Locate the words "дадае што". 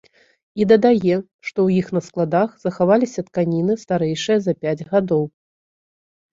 0.71-1.59